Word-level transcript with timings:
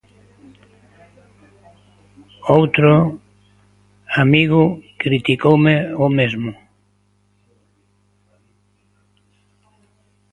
Outro 2.57 2.91
amigo 4.23 4.61
criticoume 5.01 5.75
o 6.05 6.07
mesmo. 6.17 6.51